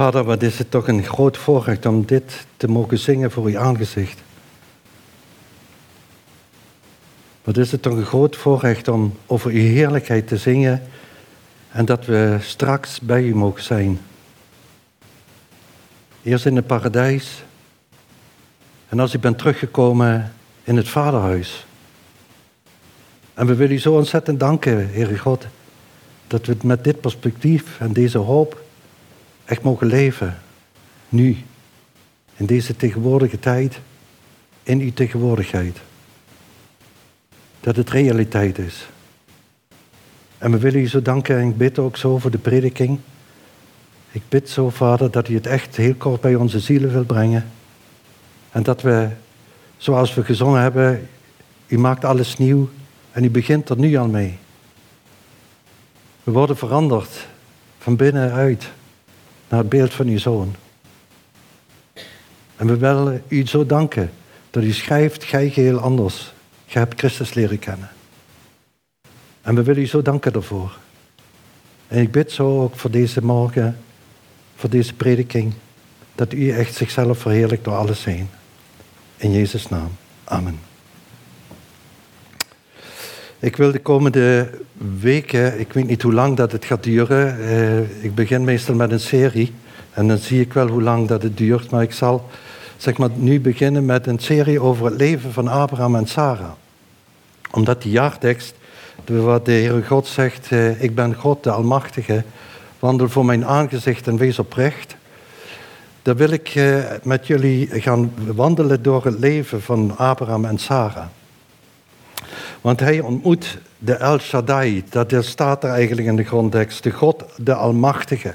[0.00, 3.58] Vader, wat is het toch een groot voorrecht om dit te mogen zingen voor uw
[3.58, 4.18] aangezicht.
[7.44, 10.82] Wat is het toch een groot voorrecht om over uw heerlijkheid te zingen
[11.70, 14.00] en dat we straks bij u mogen zijn.
[16.22, 17.42] Eerst in het paradijs
[18.88, 20.32] en als u bent teruggekomen
[20.64, 21.66] in het vaderhuis.
[23.34, 25.46] En we willen u zo ontzettend danken, Heere God,
[26.26, 28.68] dat we met dit perspectief en deze hoop
[29.50, 30.38] echt mogen leven.
[31.08, 31.36] Nu,
[32.36, 33.80] in deze tegenwoordige tijd,
[34.62, 35.78] in uw tegenwoordigheid.
[37.60, 38.88] Dat het realiteit is.
[40.38, 42.98] En we willen u zo danken en ik bid ook zo voor de prediking.
[44.10, 47.50] Ik bid zo, Vader, dat u het echt heel kort bij onze zielen wil brengen.
[48.50, 49.08] En dat we,
[49.76, 51.08] zoals we gezongen hebben,
[51.66, 52.68] u maakt alles nieuw
[53.12, 54.38] en u begint er nu al mee.
[56.22, 57.26] We worden veranderd
[57.78, 58.70] van binnenuit
[59.50, 60.54] naar het beeld van uw zoon.
[62.56, 64.10] En we willen u zo danken
[64.50, 66.32] dat u schrijft, gij geheel anders.
[66.66, 67.90] Gij hebt Christus leren kennen.
[69.42, 70.78] En we willen u zo danken daarvoor.
[71.88, 73.78] En ik bid zo ook voor deze morgen,
[74.56, 75.52] voor deze prediking,
[76.14, 78.28] dat u echt zichzelf verheerlijkt door alles heen.
[79.16, 79.90] In Jezus' naam.
[80.24, 80.69] Amen.
[83.42, 84.50] Ik wil de komende
[85.00, 87.40] weken, ik weet niet hoe lang dat het gaat duren.
[87.40, 89.52] Eh, ik begin meestal met een serie
[89.92, 91.70] en dan zie ik wel hoe lang dat het duurt.
[91.70, 92.28] Maar ik zal
[92.76, 96.50] zeg maar, nu beginnen met een serie over het leven van Abraham en Sarah.
[97.50, 98.54] Omdat die jaartekst,
[99.06, 102.24] wat de Heere God zegt, eh, ik ben God de Almachtige,
[102.78, 104.96] wandel voor mijn aangezicht en wees oprecht.
[106.02, 111.06] Dan wil ik eh, met jullie gaan wandelen door het leven van Abraham en Sarah.
[112.60, 117.24] Want hij ontmoet de El Shaddai, dat staat er eigenlijk in de grondtekst, de God,
[117.36, 118.34] de Almachtige.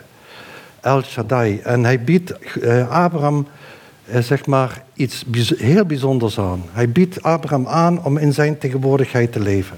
[0.82, 1.60] El Shaddai.
[1.60, 3.48] En hij biedt eh, Abraham
[4.06, 5.26] eh, zeg maar iets
[5.58, 6.64] heel bijzonders aan.
[6.72, 9.78] Hij biedt Abraham aan om in zijn tegenwoordigheid te leven.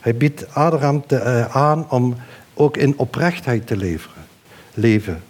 [0.00, 2.16] Hij biedt Abraham te, uh, aan om
[2.54, 3.76] ook in oprechtheid te
[4.74, 5.22] leven.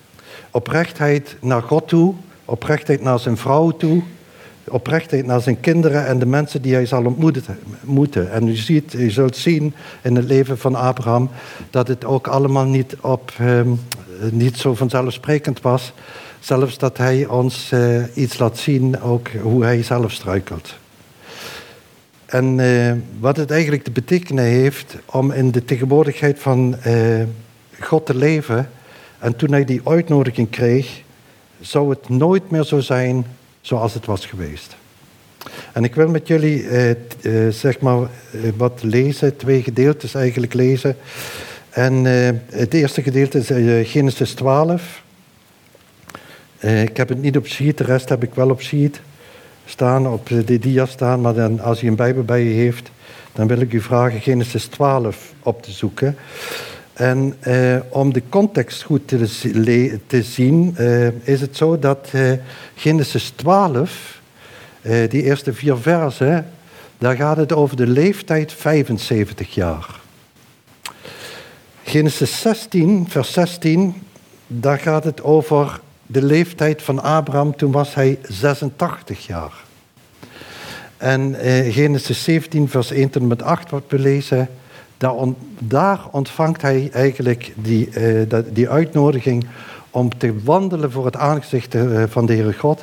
[0.51, 4.03] Oprechtheid naar God toe, oprechtheid naar zijn vrouw toe,
[4.69, 8.31] oprechtheid naar zijn kinderen en de mensen die hij zal ontmoeten.
[8.33, 11.31] En u, ziet, u zult zien in het leven van Abraham
[11.71, 13.69] dat het ook allemaal niet, op, ehm,
[14.31, 15.93] niet zo vanzelfsprekend was.
[16.41, 20.75] Zelfs dat hij ons eh, iets laat zien, ook hoe hij zelf struikelt.
[22.27, 27.23] En eh, wat het eigenlijk te betekenen heeft om in de tegenwoordigheid van eh,
[27.81, 28.71] God te leven.
[29.19, 31.03] En toen hij die uitnodiging kreeg,
[31.61, 33.27] zou het nooit meer zo zijn
[33.65, 34.77] zoals het was geweest.
[35.73, 38.09] En ik wil met jullie eh, eh, zeg maar eh,
[38.57, 40.97] wat lezen, twee gedeeltes eigenlijk lezen.
[41.75, 45.03] En eh, het eerste gedeelte is eh, Genesis 12.
[46.59, 49.01] Eh, ik heb het niet op sheet, de rest heb ik wel op sheet
[49.65, 51.21] staan, op de dia staan.
[51.21, 52.91] Maar dan, als u een Bijbel bij u heeft,
[53.33, 56.17] dan wil ik u vragen Genesis 12 op te zoeken.
[56.95, 62.33] En eh, om de context goed te, te zien, eh, is het zo dat eh,
[62.75, 64.21] Genesis 12,
[64.81, 66.51] eh, die eerste vier versen,
[66.99, 70.01] daar gaat het over de leeftijd 75 jaar.
[71.83, 74.03] Genesis 16, vers 16,
[74.47, 79.53] daar gaat het over de leeftijd van Abraham, toen was hij 86 jaar.
[80.97, 81.37] En
[81.73, 84.49] Genesis 17, vers 1 tot en met 8 wordt belezen
[85.59, 89.47] daar, ontvangt hij eigenlijk die, uh, die uitnodiging
[89.91, 92.83] om te wandelen voor het aangezicht eh, van de Heere God.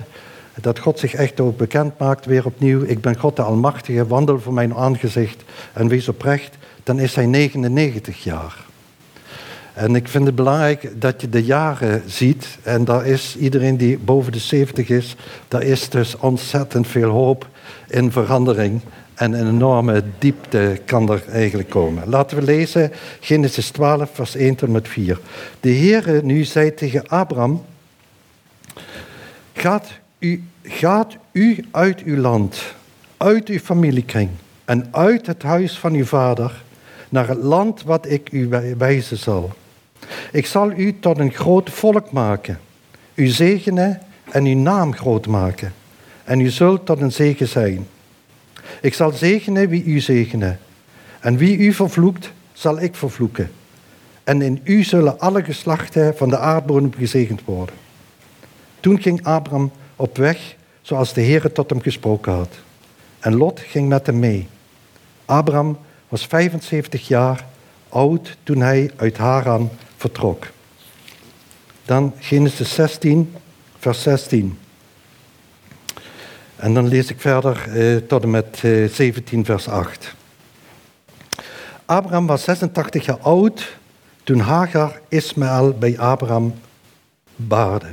[0.62, 2.82] Dat God zich echt ook bekend maakt, weer opnieuw.
[2.84, 5.44] Ik ben God de Almachtige, wandel voor mijn aangezicht
[5.74, 6.58] en wees oprecht.
[6.84, 8.56] Dan is hij 99 jaar.
[9.74, 12.58] En ik vind het belangrijk dat je de jaren ziet.
[12.64, 15.16] En daar is iedereen die boven de 70 is,
[15.48, 17.48] daar is dus ontzettend veel hoop
[17.88, 18.82] in verandering
[19.22, 22.10] en een enorme diepte kan er eigenlijk komen.
[22.10, 25.20] Laten we lezen Genesis 12, vers 1 tot met 4.
[25.60, 27.66] De Heere nu zei tegen Abraham,
[29.54, 29.88] gaat
[30.20, 32.74] u, gaat u uit uw land,
[33.18, 34.30] uit uw familiekring
[34.66, 36.64] en uit het huis van uw vader
[37.10, 39.52] naar het land wat ik u wijzen zal.
[40.32, 42.60] Ik zal u tot een groot volk maken,
[43.14, 44.02] u zegenen
[44.32, 45.74] en uw naam groot maken.
[46.24, 47.88] En u zult tot een zegen zijn.
[48.82, 50.60] Ik zal zegenen wie u zegenen.
[51.20, 53.52] En wie u vervloekt, zal ik vervloeken.
[54.24, 57.76] En in u zullen alle geslachten van de aardbodem gezegend worden.
[58.80, 62.56] Toen ging Abraham op weg zoals de Heer tot hem gesproken had.
[63.20, 64.48] En Lot ging met hem mee.
[65.26, 67.46] Abraham was 75 jaar
[67.90, 70.48] oud toen hij uit Haran vertrok.
[71.86, 73.36] dan Genesis 16,
[73.80, 74.58] vers 16.
[76.62, 80.16] En dan lees ik verder eh, tot en met eh, 17, vers 8.
[81.86, 83.78] Abraham was 86 jaar oud
[84.24, 86.54] toen Hagar Ismaël bij Abraham
[87.36, 87.88] baarde.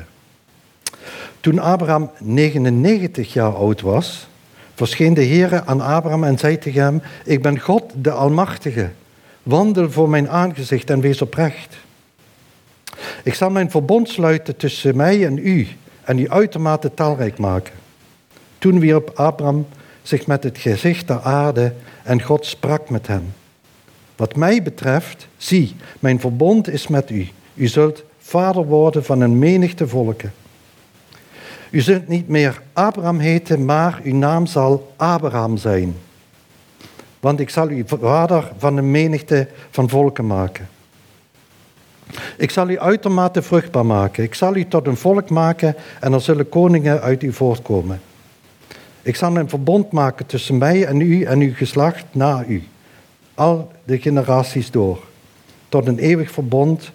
[1.41, 4.29] Toen Abraham 99 jaar oud was,
[4.75, 8.91] verscheen de Heer aan Abraham en zei tegen hem: Ik ben God de Almachtige.
[9.43, 11.77] Wandel voor mijn aangezicht en wees oprecht.
[13.23, 15.69] Ik zal mijn verbond sluiten tussen mij en u
[16.05, 17.87] en u uitermate talrijk maken.
[18.59, 19.67] Toen wierp Abraham
[20.03, 21.73] zich met het gezicht ter aarde
[22.03, 23.33] en God sprak met hem.
[24.17, 27.29] Wat mij betreft, zie, mijn verbond is met u.
[27.55, 30.33] U zult vader worden van een menigte volken.
[31.71, 35.95] U zult niet meer Abraham heten, maar uw naam zal Abraham zijn.
[37.21, 40.69] Want ik zal u vader van een menigte van volken maken.
[42.37, 44.25] Ik zal u uitermate vruchtbaar maken.
[44.25, 48.01] Ik zal u tot een volk maken en er zullen koningen uit u voortkomen.
[49.09, 52.63] Ik zal een verbond maken tussen mij en u en uw geslacht na u.
[53.35, 55.05] Al de generaties door.
[55.69, 56.91] Tot een eeuwig verbond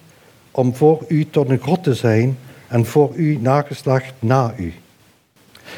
[0.50, 2.38] om voor u tot een God te zijn
[2.68, 4.74] en voor uw nageslacht na u.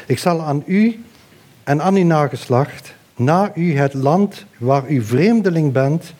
[0.07, 1.03] Ik zal aan u
[1.63, 6.13] en aan uw nageslacht na u het land waar u vreemdeling bent,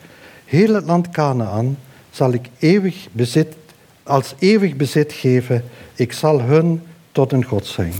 [0.44, 1.78] heel het land Canaan,
[2.10, 3.54] zal ik eeuwig bezit,
[4.02, 5.64] als eeuwig bezit geven.
[5.94, 6.82] Ik zal hun
[7.12, 7.92] tot een God zijn.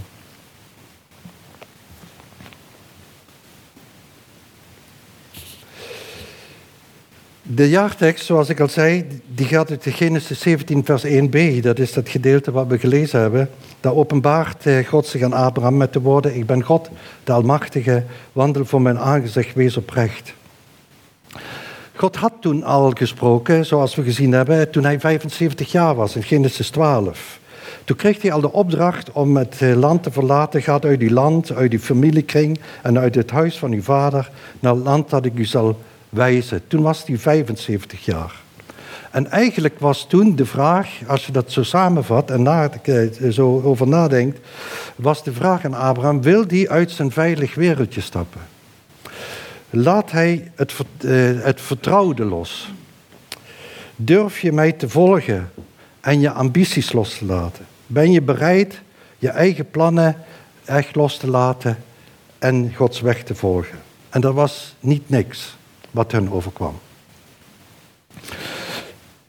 [7.50, 11.60] De jaartekst, zoals ik al zei, die gaat uit de Genesis 17, vers 1b.
[11.60, 13.50] Dat is dat gedeelte wat we gelezen hebben.
[13.80, 16.90] Daar openbaart eh, God zich aan Abraham met de woorden: Ik ben God,
[17.24, 20.34] de Almachtige, wandel voor mijn aangezicht, wees oprecht.
[21.94, 26.22] God had toen al gesproken, zoals we gezien hebben, toen hij 75 jaar was, in
[26.22, 27.38] Genesis 12.
[27.84, 30.62] Toen kreeg hij al de opdracht om het eh, land te verlaten.
[30.62, 34.30] Ga uit die land, uit die familiekring en uit het huis van uw vader
[34.60, 35.78] naar het land dat ik u zal
[36.10, 36.62] wijzen.
[36.68, 38.34] Toen was hij 75 jaar.
[39.10, 43.60] En eigenlijk was toen de vraag, als je dat zo samenvat en na, eh, zo
[43.62, 44.38] over nadenkt,
[44.96, 48.40] was de vraag aan Abraham, wil die uit zijn veilig wereldje stappen?
[49.70, 51.10] Laat hij het, eh,
[51.42, 52.72] het vertrouwde los?
[53.96, 55.50] Durf je mij te volgen
[56.00, 57.66] en je ambities los te laten?
[57.86, 58.80] Ben je bereid
[59.18, 60.16] je eigen plannen
[60.64, 61.78] echt los te laten
[62.38, 63.78] en Gods weg te volgen?
[64.08, 65.57] En dat was niet niks
[65.90, 66.78] wat hun overkwam.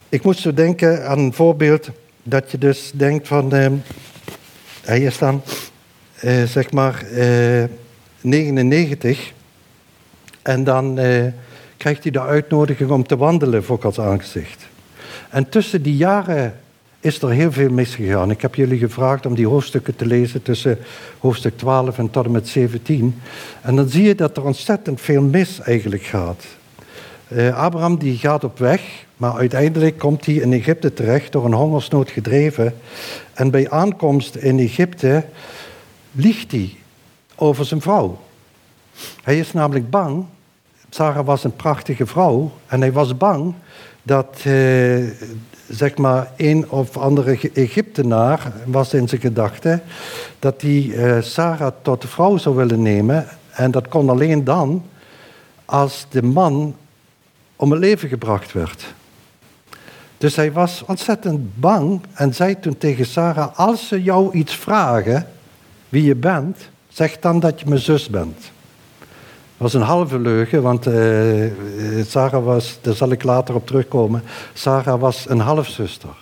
[0.09, 1.89] Ik moest zo denken aan een voorbeeld
[2.23, 3.67] dat je dus denkt van, uh,
[4.81, 5.41] hij is dan
[6.45, 7.63] zeg maar eh,
[8.21, 9.33] 99
[10.41, 11.25] en dan uh,
[11.77, 14.67] krijgt hij de uitnodiging om te wandelen voor Gods aangezicht.
[15.29, 16.59] En tussen die jaren
[16.99, 18.31] is er heel veel misgegaan.
[18.31, 20.77] Ik heb jullie gevraagd om die hoofdstukken te lezen tussen
[21.19, 23.21] hoofdstuk 12 en tot en met 17.
[23.61, 26.45] En dan zie je dat er ontzettend veel mis eigenlijk gaat.
[27.27, 31.53] Uh, Abraham die gaat op weg, maar uiteindelijk komt hij in Egypte terecht door een
[31.53, 32.75] hongersnood gedreven.
[33.33, 35.25] En bij aankomst in Egypte
[36.11, 36.73] liegt hij
[37.35, 38.19] over zijn vrouw.
[39.23, 40.25] Hij is namelijk bang.
[40.89, 43.53] Sarah was een prachtige vrouw en hij was bang
[44.03, 45.09] dat uh,
[45.68, 49.81] zeg maar een of andere Egyptenaar was in zijn gedachten
[50.40, 53.28] dat hij uh, Sarah tot vrouw zou willen nemen.
[53.52, 54.83] En dat kon alleen dan
[55.66, 56.75] als de man
[57.56, 58.94] om het leven gebracht werd.
[60.18, 65.28] Dus hij was ontzettend bang en zei toen tegen Sarah: Als ze jou iets vragen,
[65.90, 68.52] wie je bent, zeg dan dat je mijn zus bent.
[69.59, 71.45] Was een halve leugen, want uh,
[72.07, 74.23] Sarah was, daar zal ik later op terugkomen,
[74.54, 76.16] Sarah was een halfzuster.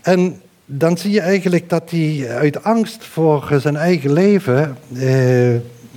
[0.00, 5.54] En dan zie je eigenlijk dat hij uit angst voor zijn eigen leven uh,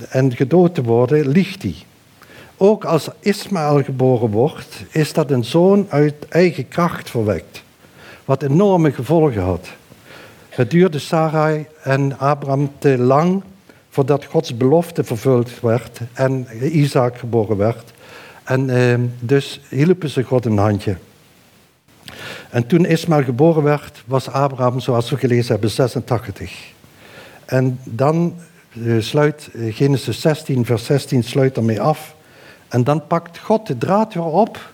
[0.08, 1.74] en gedood te worden, liegt hij.
[2.56, 7.62] Ook als Ismaël geboren wordt, is dat een zoon uit eigen kracht verwekt,
[8.24, 9.68] wat enorme gevolgen had.
[10.48, 13.42] Het duurde Sarai en Abraham te lang
[13.98, 17.92] voordat Gods belofte vervuld werd en Isaac geboren werd.
[18.44, 20.96] En eh, dus hielpen ze God een handje.
[22.50, 26.72] En toen Ismaël geboren werd, was Abraham, zoals we gelezen hebben, 86.
[27.44, 28.34] En dan
[28.84, 32.14] eh, sluit eh, Genesis 16, vers 16 sluit ermee af.
[32.68, 34.72] En dan pakt God de draad weer op,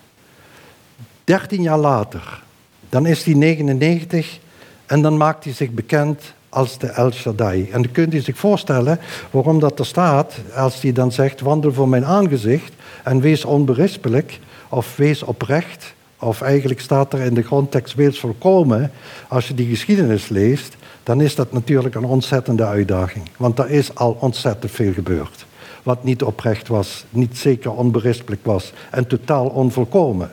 [1.24, 2.42] 13 jaar later.
[2.88, 4.38] Dan is hij 99
[4.86, 7.68] en dan maakt hij zich bekend als de El Shaddai.
[7.70, 8.98] En dan kunt u zich voorstellen
[9.30, 12.72] waarom dat er staat, als hij dan zegt, wandel voor mijn aangezicht
[13.04, 18.90] en wees onberispelijk of wees oprecht of eigenlijk staat er in de grondtekst wees volkomen,
[19.28, 23.28] als je die geschiedenis leest, dan is dat natuurlijk een ontzettende uitdaging.
[23.36, 25.46] Want er is al ontzettend veel gebeurd.
[25.82, 30.30] Wat niet oprecht was, niet zeker onberispelijk was en totaal onvolkomen.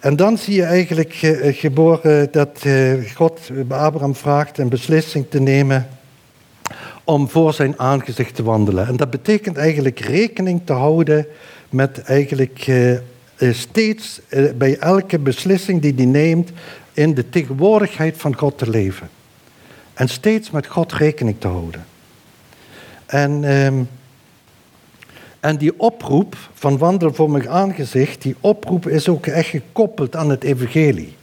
[0.00, 5.40] En dan zie je eigenlijk eh, geboren dat eh, God Abraham vraagt een beslissing te
[5.40, 5.88] nemen
[7.04, 8.86] om voor zijn aangezicht te wandelen.
[8.86, 11.26] En dat betekent eigenlijk rekening te houden
[11.68, 12.70] met eigenlijk
[13.38, 14.20] steeds
[14.54, 16.50] bij elke beslissing die hij neemt
[16.92, 19.08] in de tegenwoordigheid van God te leven.
[19.94, 21.84] En steeds met God rekening te houden.
[23.06, 23.88] En, um,
[25.40, 30.30] en die oproep van wandel voor mijn aangezicht, die oproep is ook echt gekoppeld aan
[30.30, 31.16] het evangelie.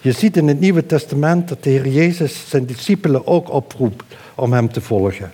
[0.00, 4.04] Je ziet in het Nieuwe Testament dat de Heer Jezus zijn discipelen ook oproept
[4.34, 5.32] om hem te volgen.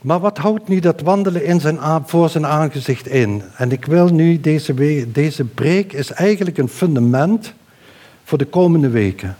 [0.00, 3.42] Maar wat houdt nu dat wandelen in zijn, voor zijn aangezicht in?
[3.56, 4.74] En ik wil nu, deze,
[5.12, 7.52] deze preek is eigenlijk een fundament
[8.24, 9.36] voor de komende weken.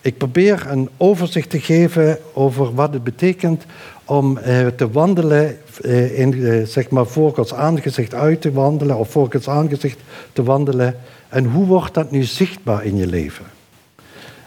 [0.00, 3.64] Ik probeer een overzicht te geven over wat het betekent
[4.08, 8.96] om eh, te wandelen, eh, in, eh, zeg maar voor Gods aangezicht uit te wandelen,
[8.96, 9.98] of voor Gods aangezicht
[10.32, 10.96] te wandelen.
[11.28, 13.44] En hoe wordt dat nu zichtbaar in je leven?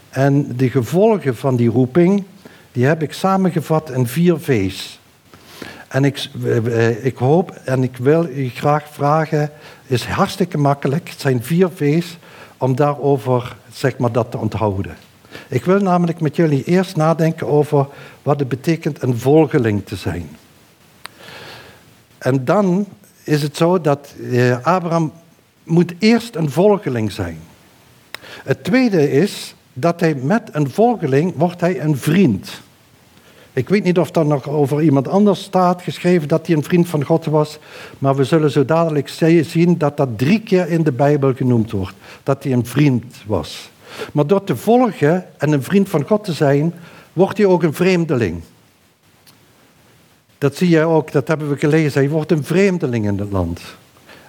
[0.09, 2.23] En de gevolgen van die roeping,
[2.71, 4.99] die heb ik samengevat in vier V's.
[5.87, 6.29] En ik,
[7.01, 9.51] ik hoop en ik wil u graag vragen,
[9.87, 12.17] is hartstikke makkelijk, het zijn vier V's,
[12.57, 14.95] om daarover zeg maar, dat te onthouden.
[15.47, 17.87] Ik wil namelijk met jullie eerst nadenken over
[18.23, 20.29] wat het betekent een volgeling te zijn.
[22.17, 22.85] En dan
[23.23, 25.11] is het zo dat eh, Abraham
[25.63, 27.39] moet eerst een volgeling zijn.
[28.43, 32.61] Het tweede is dat hij met een volgeling wordt hij een vriend.
[33.53, 36.87] Ik weet niet of er nog over iemand anders staat geschreven dat hij een vriend
[36.87, 37.59] van God was,
[37.97, 41.95] maar we zullen zo dadelijk zien dat dat drie keer in de Bijbel genoemd wordt,
[42.23, 43.69] dat hij een vriend was.
[44.13, 46.73] Maar door te volgen en een vriend van God te zijn,
[47.13, 48.41] wordt hij ook een vreemdeling.
[50.37, 52.01] Dat zie je ook, dat hebben we gelezen.
[52.01, 53.61] Hij wordt een vreemdeling in het land.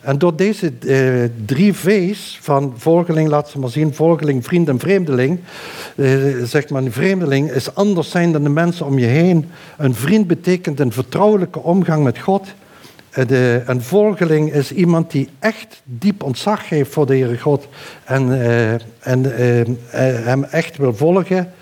[0.01, 4.79] En door deze eh, drie V's van volgeling, laat ze maar zien, volgeling, vriend en
[4.79, 5.39] vreemdeling,
[5.97, 6.13] eh,
[6.45, 9.51] zegt maar een vreemdeling is anders zijn dan de mensen om je heen.
[9.77, 12.47] Een vriend betekent een vertrouwelijke omgang met God.
[13.11, 17.69] Eh, de, een volgeling is iemand die echt diep ontzag heeft voor de Heere God
[18.05, 21.53] en, uh, en uh, hem echt wil volgen.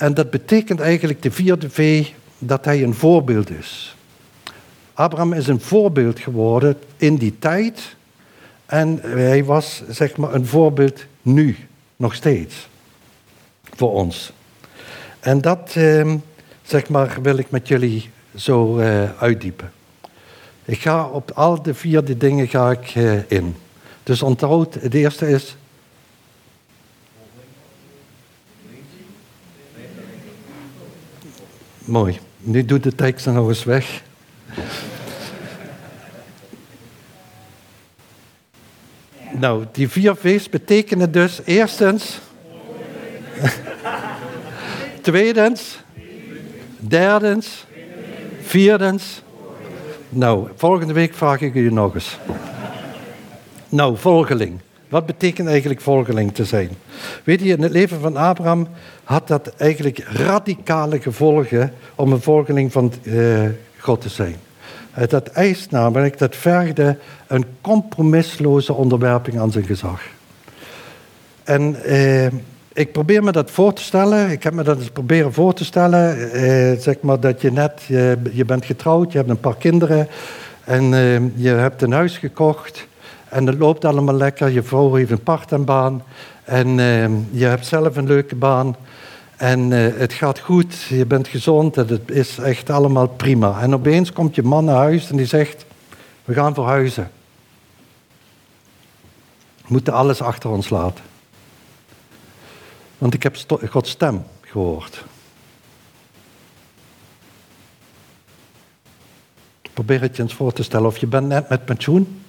[0.00, 2.06] En dat betekent eigenlijk de vierde V
[2.38, 3.96] dat hij een voorbeeld is.
[4.94, 7.96] Abraham is een voorbeeld geworden in die tijd.
[8.66, 11.56] En hij was zeg maar een voorbeeld nu,
[11.96, 12.68] nog steeds.
[13.74, 14.32] Voor ons.
[15.20, 16.14] En dat eh,
[16.62, 19.72] zeg maar wil ik met jullie zo uh, uitdiepen.
[20.64, 23.56] Ik ga op al de vier dingen ga ik uh, in.
[24.02, 25.56] Dus onthoud, het eerste is
[31.90, 32.18] Mooi.
[32.38, 34.02] Nu doet de tekst nog eens weg.
[39.32, 42.18] Nou, die vier V's betekenen dus eerstens,
[45.00, 45.78] tweedens,
[46.76, 47.64] derdens,
[48.40, 49.22] vierdens.
[50.08, 52.18] Nou, volgende week vraag ik u nog eens.
[53.68, 54.60] Nou, volgeling.
[54.90, 56.70] Wat betekent eigenlijk volgeling te zijn?
[57.24, 58.68] Weet je, in het leven van Abraham
[59.04, 63.40] had dat eigenlijk radicale gevolgen om een volgeling van uh,
[63.78, 64.36] God te zijn.
[64.92, 70.02] Eh, dat eist namelijk, dat vergde een compromisloze onderwerping aan zijn gezag.
[71.44, 72.26] En eh,
[72.72, 74.30] ik probeer me dat voor te stellen.
[74.30, 76.32] Ik heb me dat eens proberen voor te stellen.
[76.32, 77.82] Eh, zeg maar dat je net,
[78.32, 80.08] je, bent getrouwd, je hebt een paar kinderen
[80.64, 82.86] en eh, je hebt een huis gekocht.
[83.30, 84.48] En het loopt allemaal lekker.
[84.48, 86.00] Je vrouw heeft een part-time
[86.44, 88.76] en eh, je hebt zelf een leuke baan.
[89.36, 93.60] En uh, het gaat goed, je bent gezond en het is echt allemaal prima.
[93.60, 95.64] En opeens komt je man naar huis en die zegt,
[96.24, 97.10] we gaan verhuizen.
[99.56, 101.04] We moeten alles achter ons laten.
[102.98, 103.36] Want ik heb
[103.70, 105.04] Gods stem gehoord.
[109.72, 110.86] Probeer het je eens voor te stellen.
[110.86, 112.22] Of je bent net met pensioen.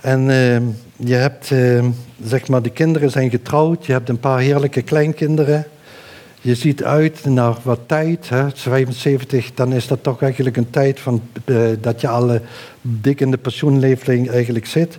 [0.00, 0.56] En uh,
[0.96, 1.84] je hebt, uh,
[2.22, 3.86] zeg maar, de kinderen zijn getrouwd.
[3.86, 5.66] Je hebt een paar heerlijke kleinkinderen.
[6.40, 8.28] Je ziet uit naar wat tijd.
[8.28, 12.42] Hè, 75, dan is dat toch eigenlijk een tijd van, uh, dat je alle
[12.80, 14.98] dik in de pensioenleeftijd eigenlijk zit.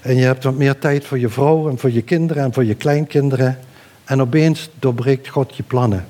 [0.00, 2.64] En je hebt wat meer tijd voor je vrouw en voor je kinderen en voor
[2.64, 3.58] je kleinkinderen.
[4.04, 6.06] En opeens doorbreekt God je plannen.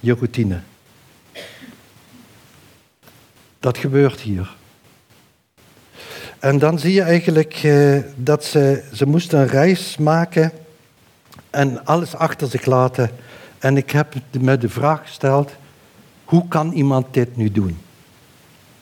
[0.00, 0.60] Je routine.
[3.60, 4.58] Dat gebeurt hier.
[6.40, 10.52] En dan zie je eigenlijk eh, dat ze, ze moesten een reis maken
[11.50, 13.10] en alles achter zich laten.
[13.58, 15.52] En ik heb me de vraag gesteld,
[16.24, 17.78] hoe kan iemand dit nu doen?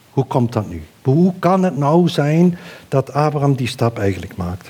[0.09, 0.83] Hoe komt dat nu?
[1.01, 4.69] Hoe kan het nou zijn dat Abraham die stap eigenlijk maakt?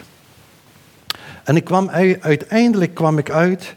[1.44, 3.76] En ik kwam, uiteindelijk kwam ik uit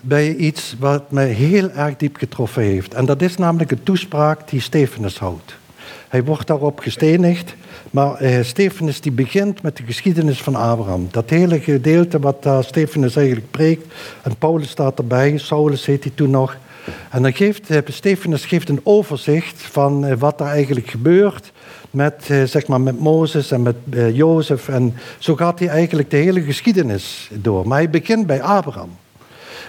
[0.00, 2.94] bij iets wat mij heel erg diep getroffen heeft.
[2.94, 5.56] En dat is namelijk een toespraak die Stefanus houdt.
[6.14, 7.54] Hij wordt daarop gestenigd,
[7.90, 11.08] maar eh, Stefanus die begint met de geschiedenis van Abraham.
[11.10, 13.92] Dat hele gedeelte wat uh, Stefanus eigenlijk preekt,
[14.22, 16.56] en Paulus staat erbij, Saulus heet hij toen nog.
[17.10, 21.52] En dan geeft uh, Stefanus geeft een overzicht van uh, wat er eigenlijk gebeurt
[21.90, 23.76] met, uh, zeg maar met Mozes en met
[24.12, 24.68] Jozef.
[24.68, 27.68] En zo gaat hij eigenlijk de hele geschiedenis door.
[27.68, 28.90] Maar hij begint bij Abraham.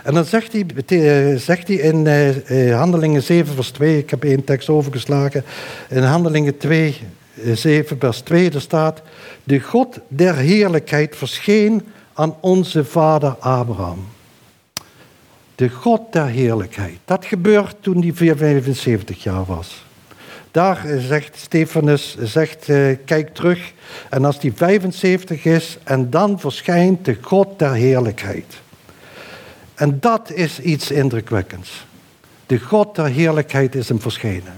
[0.04, 4.24] En dan zegt hij, eh, zegt hij in uh, Handelingen 7, vers 2, ik heb
[4.24, 5.44] één tekst overgeslagen.
[5.90, 6.96] In Handelingen 2,
[7.54, 9.02] 7, vers 2, er staat:
[9.44, 11.82] De God der heerlijkheid verscheen
[12.14, 14.08] aan onze vader Abraham.
[15.56, 16.98] De God der heerlijkheid.
[17.06, 19.86] Dat gebeurt toen hij 75 jaar was.
[20.52, 22.66] Daar zegt Stefanus, zegt,
[23.06, 23.74] kijk terug.
[24.10, 28.46] En als die 75 is, en dan verschijnt de God der heerlijkheid.
[29.76, 31.86] En dat is iets indrukwekkends.
[32.46, 34.54] De God der heerlijkheid is hem verschenen.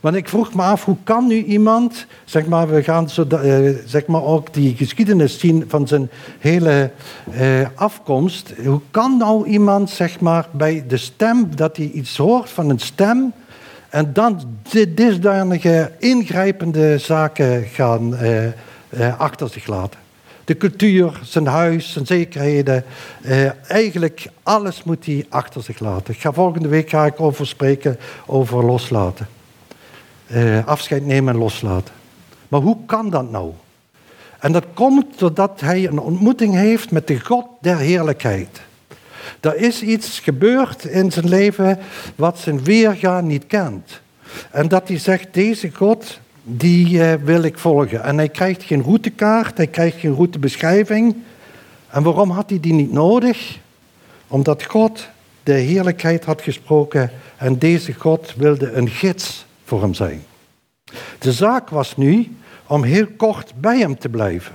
[0.00, 4.06] Want ik vroeg me af, hoe kan nu iemand, zeg maar, we gaan uh, zeg
[4.06, 6.90] maar ook die geschiedenis zien van zijn hele
[7.34, 8.52] uh, afkomst.
[8.64, 12.78] Hoe kan nou iemand, zeg maar, bij de stem, dat hij iets hoort van een
[12.78, 13.32] stem,
[13.88, 14.40] en dan
[14.88, 20.00] disdanige ingrijpende zaken gaan uh, achter zich laten?
[20.52, 22.84] De cultuur, zijn huis, zijn zekerheden.
[23.22, 26.14] Eh, eigenlijk alles moet hij achter zich laten.
[26.14, 29.28] Ik ga volgende week ga ik over spreken over loslaten.
[30.26, 31.94] Eh, afscheid nemen en loslaten.
[32.48, 33.52] Maar hoe kan dat nou?
[34.38, 38.60] En dat komt doordat hij een ontmoeting heeft met de God der heerlijkheid.
[39.40, 41.78] Er is iets gebeurd in zijn leven
[42.14, 44.00] wat zijn weerga niet kent.
[44.50, 48.02] En dat hij zegt, deze God, die eh, wil ik volgen.
[48.02, 51.16] En hij krijgt geen routekaart, hij krijgt geen routebeschrijving.
[51.88, 53.58] En waarom had hij die niet nodig?
[54.28, 55.08] Omdat God
[55.42, 60.22] de heerlijkheid had gesproken en deze God wilde een gids voor hem zijn.
[61.18, 64.54] De zaak was nu om heel kort bij hem te blijven.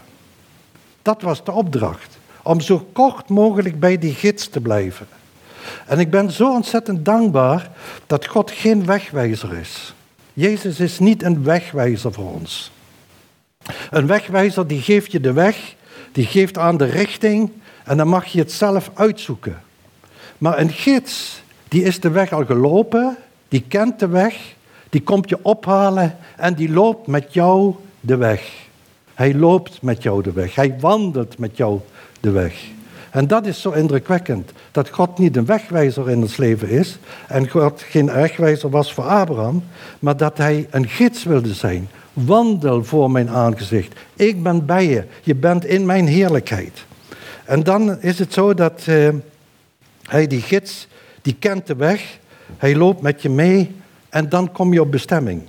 [1.02, 2.17] Dat was de opdracht.
[2.43, 5.08] Om zo kort mogelijk bij die gids te blijven.
[5.86, 7.71] En ik ben zo ontzettend dankbaar
[8.08, 9.93] dat God geen wegwijzer is.
[10.38, 12.71] Jezus is niet een wegwijzer voor ons.
[13.89, 15.76] Een wegwijzer die geeft je de weg,
[16.12, 17.52] die geeft aan de richting
[17.84, 19.62] en dan mag je het zelf uitzoeken.
[20.38, 24.56] Maar een gids, die is de weg al gelopen, die kent de weg,
[24.89, 28.52] die komt je ophalen en die loopt met jou de weg.
[29.13, 31.80] Hij loopt met jou de weg, hij wandelt met jou
[32.19, 32.65] de weg.
[33.17, 37.49] En dat is zo indrukwekkend, dat God niet een wegwijzer in ons leven is en
[37.49, 39.63] God geen wegwijzer was voor Abraham,
[39.99, 41.89] maar dat hij een gids wilde zijn.
[42.13, 43.93] Wandel voor mijn aangezicht.
[44.15, 45.03] Ik ben bij je.
[45.23, 46.86] Je bent in mijn heerlijkheid.
[47.45, 49.10] En dan is het zo dat uh,
[50.01, 50.88] hij, die gids,
[51.21, 52.19] die kent de weg.
[52.58, 53.75] Hij loopt met je mee
[54.10, 55.41] en dan kom je op bestemming.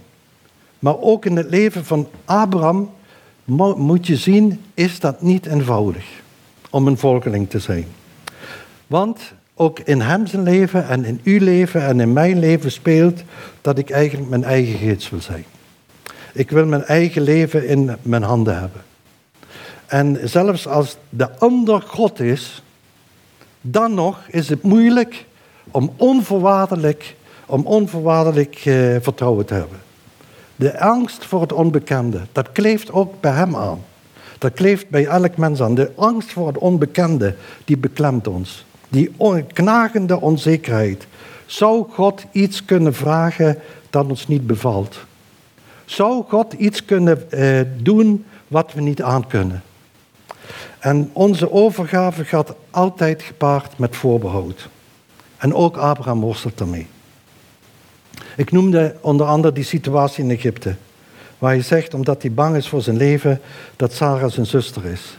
[0.79, 2.91] Maar ook in het leven van Abraham
[3.77, 6.27] moet je zien, is dat niet eenvoudig
[6.71, 7.87] om een volgeling te zijn.
[8.87, 9.21] Want
[9.55, 13.23] ook in hem zijn leven en in uw leven en in mijn leven speelt
[13.61, 15.45] dat ik eigenlijk mijn eigen gids wil zijn.
[16.33, 18.83] Ik wil mijn eigen leven in mijn handen hebben.
[19.87, 22.63] En zelfs als de ander God is,
[23.61, 25.25] dan nog is het moeilijk
[25.71, 29.79] om onvoorwaardelijk, om onvoorwaardelijk eh, vertrouwen te hebben.
[30.57, 33.85] De angst voor het onbekende, dat kleeft ook bij hem aan.
[34.39, 35.75] Dat kleeft bij elk mens aan.
[35.75, 38.65] De angst voor het onbekende, die beklemt ons.
[38.89, 39.13] Die
[39.53, 41.07] knagende onzekerheid.
[41.47, 43.59] Zou God iets kunnen vragen
[43.91, 44.99] dat ons niet bevalt?
[45.85, 49.63] Zou God iets kunnen eh, doen wat we niet aankunnen?
[50.79, 54.69] En onze overgave gaat altijd gepaard met voorbehoud.
[55.37, 56.87] En ook Abraham worstelt ermee.
[58.37, 60.77] Ik noemde onder andere die situatie in Egypte.
[61.39, 63.41] Waar hij zegt, omdat hij bang is voor zijn leven,
[63.77, 65.17] dat Sarah zijn zuster is.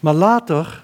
[0.00, 0.82] Maar later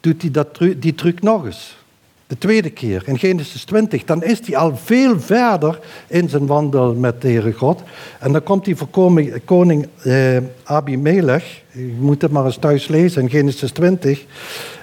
[0.00, 1.78] doet hij dat, die truc nog eens.
[2.26, 6.94] De tweede keer, in Genesis 20, dan is hij al veel verder in zijn wandel
[6.94, 7.82] met de Heere God.
[8.18, 13.22] En dan komt hij voor koning eh, Abimelech, je moet het maar eens thuis lezen
[13.22, 14.24] in Genesis 20.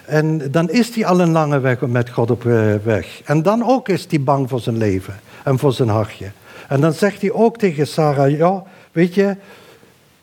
[0.06, 3.22] En dan is hij al een lange weg met God op eh, weg.
[3.26, 6.32] En dan ook is hij bang voor zijn leven en voor zijn hartje.
[6.68, 8.64] En dan zegt hij ook tegen Sarah, ja,
[8.98, 9.36] Weet je,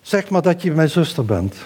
[0.02, 1.56] zeg maar dat je mijn zuster bent.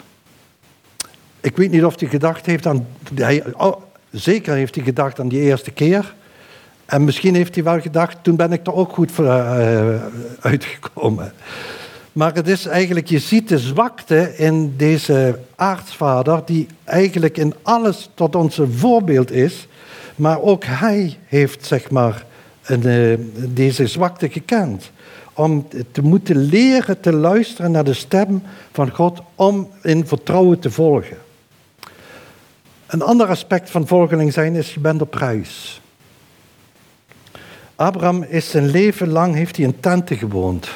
[1.41, 2.87] Ik weet niet of hij gedacht heeft aan.
[3.15, 6.15] Hij, oh, zeker heeft hij gedacht aan die eerste keer.
[6.87, 10.03] En misschien heeft hij wel gedacht, toen ben ik er ook goed voor, uh,
[10.41, 11.33] uitgekomen.
[12.13, 18.11] Maar het is eigenlijk, je ziet de zwakte in deze aartsvader, die eigenlijk in alles
[18.15, 19.67] tot onze voorbeeld is.
[20.17, 22.25] Maar ook hij heeft, zeg maar,
[22.63, 23.19] een, uh,
[23.55, 24.91] deze zwakte gekend.
[25.39, 30.71] Om te moeten leren te luisteren naar de stem van God, om in vertrouwen te
[30.71, 31.17] volgen.
[32.87, 35.81] Een ander aspect van volgeling zijn is, je bent op reis.
[37.75, 40.69] Abraham is zijn leven lang heeft hij in tenten gewoond.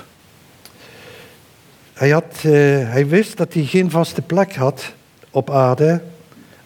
[1.93, 2.53] Hij, had, uh,
[2.89, 4.93] hij wist dat hij geen vaste plek had
[5.31, 6.03] op aarde.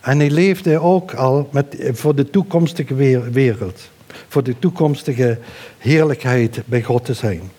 [0.00, 2.94] En hij leefde ook al met, voor de toekomstige
[3.30, 3.90] wereld.
[4.28, 5.38] Voor de toekomstige
[5.78, 7.50] heerlijkheid bij God te zijn.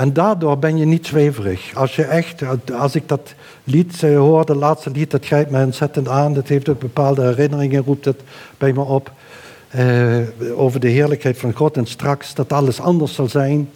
[0.00, 1.74] En daardoor ben je niet zweverig.
[1.74, 3.34] Als, je echt, als ik dat
[3.64, 6.34] lied uh, hoor, de laatste lied, dat grijpt me ontzettend aan.
[6.34, 8.20] Dat heeft ook bepaalde herinneringen, roept het
[8.58, 9.12] bij me op.
[9.76, 10.18] Uh,
[10.56, 13.70] over de heerlijkheid van God en straks dat alles anders zal zijn.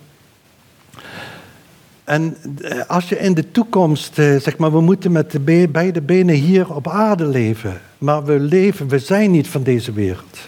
[2.04, 6.00] En eh, als je in de toekomst, zeg maar, we moeten met de be beide
[6.00, 7.80] benen hier op aarde leven.
[7.98, 10.38] Maar we leven, we zijn niet van deze wereld.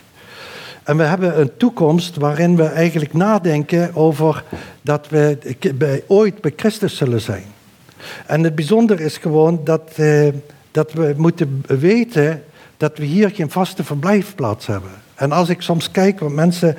[0.87, 4.45] En we hebben een toekomst waarin we eigenlijk nadenken over
[4.83, 5.39] dat we
[5.75, 7.45] bij, ooit bij Christus zullen zijn.
[8.27, 10.29] En het bijzondere is gewoon dat, uh,
[10.71, 12.43] dat we moeten weten
[12.77, 14.91] dat we hier geen vaste verblijfplaats hebben.
[15.15, 16.77] En als ik soms kijk wat mensen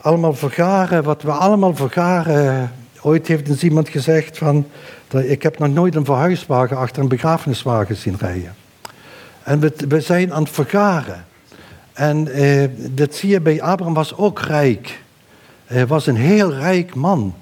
[0.00, 2.72] allemaal vergaren, wat we allemaal vergaren.
[3.00, 4.66] Ooit heeft eens iemand gezegd van,
[5.12, 8.54] ik heb nog nooit een verhuiswagen achter een begrafeniswagen zien rijden.
[9.42, 11.26] En we, we zijn aan het vergaren.
[11.98, 15.00] En eh, dat zie je bij Abraham was ook rijk.
[15.64, 17.34] Hij was een heel rijk man.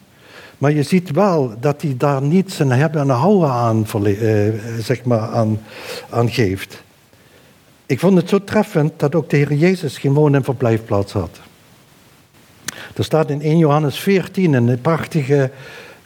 [0.59, 5.05] Maar je ziet wel dat hij daar niet zijn hebben en houden aan, eh, zeg
[5.05, 5.29] maar
[6.11, 6.83] aan, geeft.
[7.87, 11.41] Ik vond het zo treffend dat ook de Heer Jezus geen woon- en verblijfplaats had.
[12.97, 15.51] Er staat in 1 Johannes 14 een prachtige,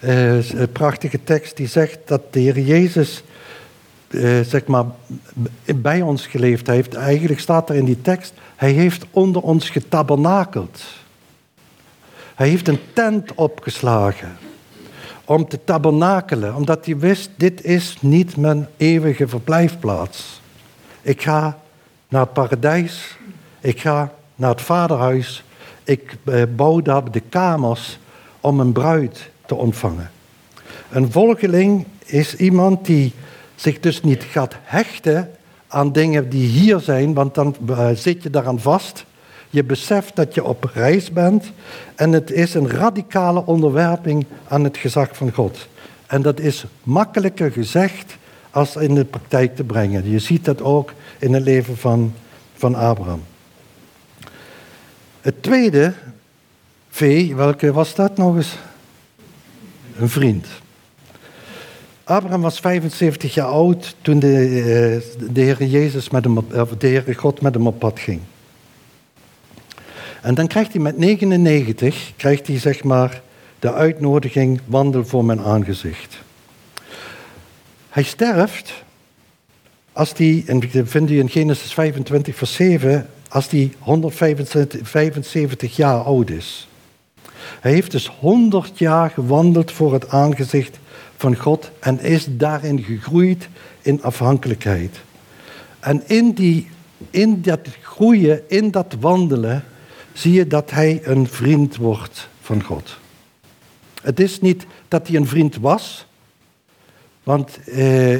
[0.00, 0.38] uh,
[0.72, 3.22] prachtige tekst die zegt dat de Heer Jezus
[4.10, 4.84] uh, zeg maar,
[5.76, 6.94] bij ons geleefd heeft.
[6.94, 10.82] Eigenlijk staat er in die tekst, hij heeft onder ons getabernakeld.
[12.34, 14.36] Hij heeft een tent opgeslagen
[15.24, 20.40] om te tabernakelen, omdat hij wist, dit is niet mijn eeuwige verblijfplaats.
[21.02, 21.58] Ik ga
[22.08, 23.18] naar het paradijs.
[23.60, 25.44] Ik ga naar het vaderhuis.
[25.84, 27.98] Ik eh, bouw daar de kamers
[28.40, 30.10] om een bruid te ontvangen.
[30.90, 33.12] Een volgeling is iemand die
[33.60, 35.30] zich dus niet gaat hechten
[35.68, 39.04] aan dingen die hier zijn, want dan eh, zit je daaraan vast.
[39.50, 41.52] Je beseft dat je op reis bent
[41.94, 45.68] en het is een radicale onderwerping aan het gezag van God.
[46.06, 48.16] En dat is makkelijker gezegd
[48.50, 50.10] als in de praktijk te brengen.
[50.10, 52.14] Je ziet dat ook in het leven van,
[52.54, 53.22] van Abraham.
[55.20, 55.92] Het tweede
[56.88, 58.56] V, welke was dat nog eens?
[59.98, 60.46] Een vriend.
[62.10, 66.86] Abraham was 75 jaar oud toen de, eh, de Heer Jezus met hem of de
[66.86, 68.20] Heer God met hem op pad ging.
[70.22, 73.22] En dan krijgt hij met 99, krijgt hij zeg maar
[73.58, 76.18] de uitnodiging, wandel voor mijn aangezicht.
[77.88, 78.72] Hij sterft
[79.92, 86.02] als die, en dat vindt u in Genesis 25 vers 7, als die 175 jaar
[86.02, 86.68] oud is.
[87.60, 90.79] Hij heeft dus 100 jaar gewandeld voor het aangezicht
[91.20, 93.48] van God en is daarin gegroeid
[93.82, 95.00] in afhankelijkheid.
[95.80, 96.70] En in, die,
[97.10, 99.64] in dat groeien, in dat wandelen,
[100.12, 102.98] zie je dat hij een vriend wordt van God.
[104.02, 106.06] Het is niet dat hij een vriend was,
[107.22, 108.16] want eh,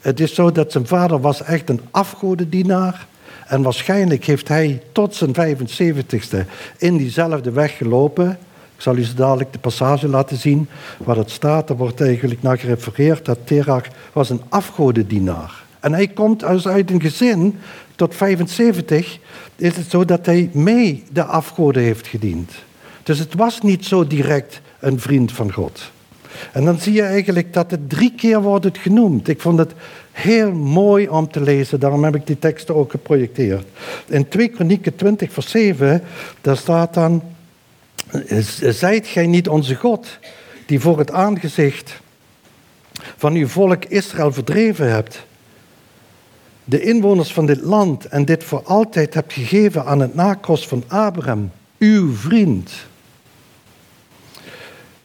[0.00, 3.06] het is zo dat zijn vader was echt een afgodendienaar.
[3.46, 6.38] En waarschijnlijk heeft hij tot zijn 75ste
[6.78, 8.38] in diezelfde weg gelopen.
[8.82, 10.68] Zal u zo dadelijk de passage laten zien
[10.98, 11.70] waar het staat.
[11.70, 15.64] Er wordt eigenlijk naar gerefereerd dat Terach was een afgodendienaar.
[15.80, 17.58] En hij komt uit een gezin,
[17.96, 19.18] tot 75
[19.56, 22.52] is het zo dat hij mee de afgoden heeft gediend.
[23.02, 25.90] Dus het was niet zo direct een vriend van God.
[26.52, 29.28] En dan zie je eigenlijk dat het drie keer wordt genoemd.
[29.28, 29.72] Ik vond het
[30.12, 33.66] heel mooi om te lezen, daarom heb ik die teksten ook geprojecteerd.
[34.06, 36.02] In 2 Kronieken 20 vers 7,
[36.40, 37.22] daar staat dan...
[38.60, 40.18] Zijt gij niet onze God,
[40.66, 42.00] die voor het aangezicht
[43.16, 45.24] van uw volk Israël verdreven hebt...
[46.64, 50.84] De inwoners van dit land en dit voor altijd hebt gegeven aan het nakost van
[50.88, 52.72] Abraham, uw vriend.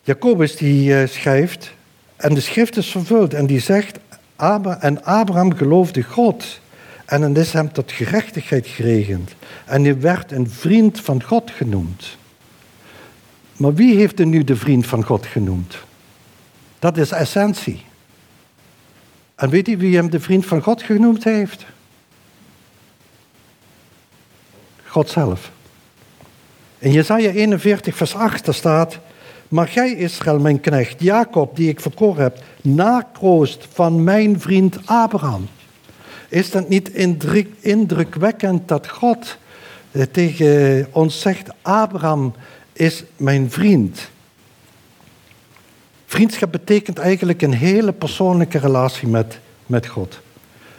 [0.03, 1.73] Jacobus die eh, schrijft
[2.15, 3.99] En de schrift is vervuld en die zegt,
[4.79, 6.59] en Abraham geloofde God
[7.05, 9.35] en het is hem tot gerechtigheid geregend.
[9.65, 12.17] En hij werd een vriend van God genoemd.
[13.57, 15.77] Maar wie heeft er nu de vriend van God genoemd?
[16.79, 17.85] Dat is essentie.
[19.35, 21.65] En weet u wie hem de vriend van God genoemd heeft?
[24.85, 25.51] God zelf.
[26.77, 28.99] In Jesaja 41, vers 8 staat:
[29.47, 35.47] Maar gij, Israël, mijn knecht, Jacob, die ik verkoren heb, nakroost van mijn vriend Abraham.
[36.29, 36.89] Is dat niet
[37.59, 39.37] indrukwekkend dat God
[39.91, 42.33] eh, tegen ons zegt: Abraham
[42.77, 44.09] is mijn vriend?
[46.05, 50.19] Vriendschap betekent eigenlijk een hele persoonlijke relatie met, met God.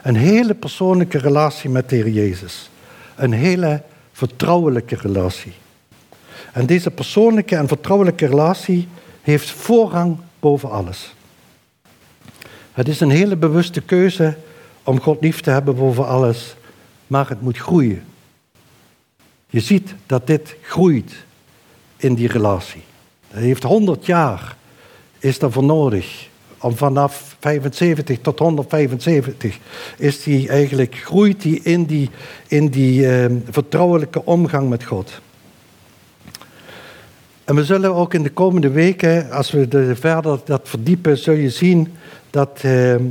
[0.02, 2.70] Een hele persoonlijke relatie met de Heer Jezus.
[3.16, 3.82] Een hele
[4.12, 5.52] vertrouwelijke relatie.
[6.52, 8.88] En deze persoonlijke en vertrouwelijke relatie
[9.22, 11.14] heeft voorrang boven alles.
[12.72, 14.37] Het is een hele bewuste keuze
[14.82, 16.54] om God lief te hebben boven alles,
[17.06, 18.04] maar het moet groeien.
[19.50, 21.26] Je ziet dat dit groeit
[21.98, 22.82] in die relatie.
[23.28, 24.56] Het heeft 100 jaar
[25.18, 26.28] is daarvoor nodig.
[26.61, 29.58] Vanaf 75 tot 175
[29.96, 32.11] is die eigenlijk, groeit die in die,
[32.48, 35.20] in die ehm, vertrouwelijke omgang met God.
[37.44, 41.34] En we zullen ook in de komende weken, als we de, verder dat verdiepen, zul
[41.34, 41.88] je zien
[42.30, 43.02] dat, ehm,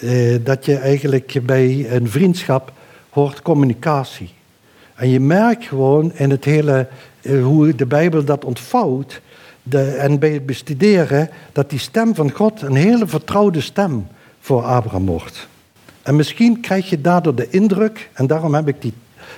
[0.00, 2.72] eh, dat je eigenlijk bij een vriendschap
[3.10, 4.30] hoort communicatie.
[4.94, 6.88] En je merkt gewoon in het hele,
[7.42, 9.20] hoe de Bijbel dat ontvouwt,
[9.62, 14.06] de, en bij het bestuderen, dat die stem van God een hele vertrouwde stem
[14.40, 15.48] voor Abraham wordt.
[16.02, 18.92] En misschien krijg je daardoor de indruk, en daarom heb ik die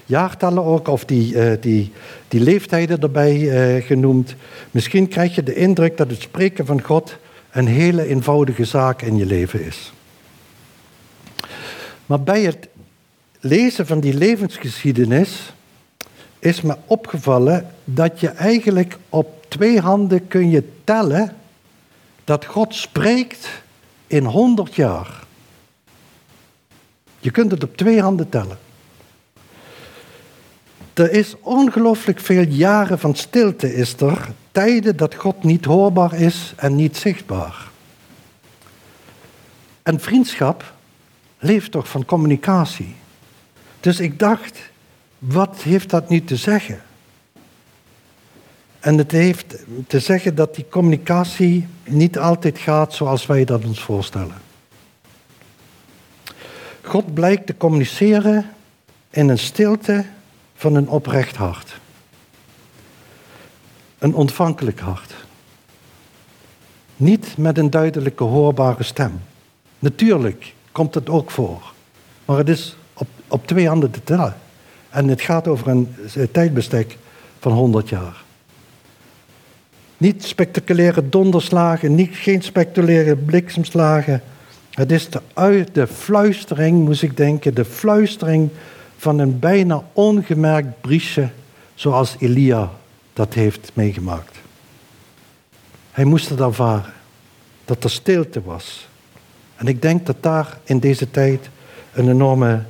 [0.07, 1.93] jaartallen ook, of die, uh, die,
[2.29, 4.35] die leeftijden erbij uh, genoemd.
[4.71, 7.17] Misschien krijg je de indruk dat het spreken van God
[7.51, 9.93] een hele eenvoudige zaak in je leven is.
[12.07, 12.69] Maar bij het
[13.41, 15.53] lezen van die levensgeschiedenis
[16.49, 21.37] is me opgevallen dat je eigenlijk op twee handen kun je tellen
[22.25, 23.49] dat God spreekt
[24.07, 25.25] in honderd jaar.
[27.21, 28.59] Je kunt het op twee handen tellen.
[30.95, 34.29] Er is ongelooflijk veel jaren van stilte, is er.
[34.53, 37.71] Tijden dat God niet hoorbaar is en niet zichtbaar.
[39.83, 40.75] En vriendschap
[41.39, 42.95] leeft toch van communicatie.
[43.81, 44.59] Dus ik dacht,
[45.19, 46.83] wat heeft dat nu te zeggen?
[48.81, 53.81] En het heeft te zeggen dat die communicatie niet altijd gaat zoals wij dat ons
[53.81, 54.35] voorstellen.
[56.83, 58.51] God blijkt te communiceren
[59.11, 60.05] in een stilte
[60.55, 61.81] van een oprecht hart.
[63.99, 65.15] Een ontvankelijk hart.
[66.97, 69.21] Niet met een duidelijke hoorbare stem.
[69.79, 71.73] Natuurlijk komt het ook voor.
[72.25, 74.37] Maar het is op, op twee handen te tellen.
[74.91, 75.97] En het gaat over een
[76.33, 76.97] tijdbestek
[77.39, 78.25] van 100 jaar.
[79.97, 84.23] Niet spectaculaire donderslagen, niet, geen spectaculaire bliksemslagen.
[84.71, 88.51] Het is de, de fluistering, moest ik denken, de fluistering
[88.97, 91.29] van een bijna ongemerkt briesje,
[91.75, 92.71] zoals Elia
[93.13, 94.37] dat heeft meegemaakt.
[95.91, 96.93] Hij moest het ervaren,
[97.65, 98.89] dat er stilte was.
[99.57, 101.49] En ik denk dat daar in deze tijd
[101.93, 102.63] een enorme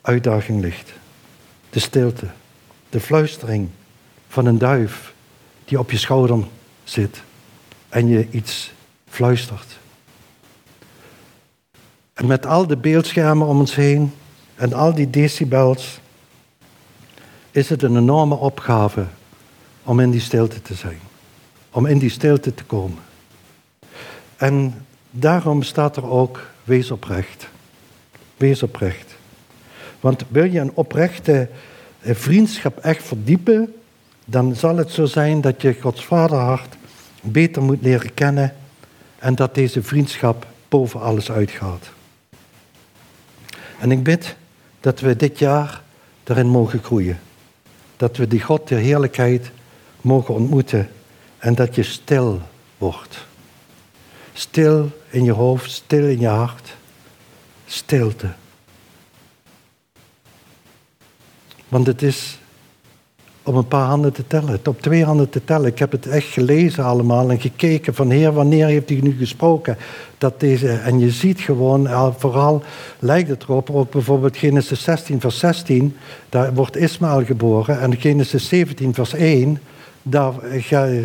[0.00, 0.92] uitdaging ligt.
[1.74, 2.26] De stilte,
[2.88, 3.68] de fluistering
[4.28, 5.14] van een duif
[5.64, 6.44] die op je schouder
[6.84, 7.22] zit
[7.88, 8.72] en je iets
[9.08, 9.78] fluistert.
[12.12, 14.12] En met al de beeldschermen om ons heen
[14.54, 16.00] en al die decibels
[17.50, 19.06] is het een enorme opgave
[19.82, 21.00] om in die stilte te zijn.
[21.70, 23.02] Om in die stilte te komen.
[24.36, 27.48] En daarom staat er ook wees oprecht.
[28.36, 29.13] Wees oprecht.
[30.04, 31.48] Want wil je een oprechte
[32.00, 33.74] eh, vriendschap echt verdiepen,
[34.24, 36.76] dan zal het zo zijn dat je Gods vaderhart
[37.20, 38.54] beter moet leren kennen
[39.18, 41.90] en dat deze vriendschap boven alles uitgaat.
[43.78, 44.36] En ik bid
[44.80, 45.82] dat we dit jaar
[46.24, 47.20] daarin mogen groeien.
[47.96, 49.50] Dat we die God der heerlijkheid
[50.00, 50.88] mogen ontmoeten
[51.38, 52.42] en dat je stil
[52.78, 53.26] wordt.
[54.32, 56.74] Stil in je hoofd, stil in je hart.
[57.66, 58.28] Stilte.
[61.74, 62.38] Want het is
[63.42, 65.66] op een paar handen te tellen, op twee handen te tellen.
[65.66, 69.76] Ik heb het echt gelezen allemaal en gekeken van Heer, wanneer heeft hij nu gesproken?
[70.18, 72.62] Dat deze, en je ziet gewoon, vooral
[72.98, 75.96] lijkt het erop, ook bijvoorbeeld Genesis 16 vers 16,
[76.28, 79.58] daar wordt Ismaël geboren en Genesis 17 vers 1,
[80.02, 80.34] daar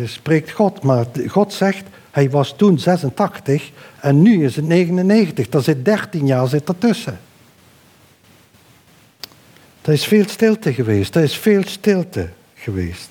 [0.04, 0.82] spreekt God.
[0.82, 5.48] Maar God zegt, hij was toen 86 en nu is het 99.
[5.48, 7.18] Daar zit 13 jaar zit ertussen.
[9.82, 11.16] Er is veel stilte geweest.
[11.16, 13.08] Er is veel stilte geweest.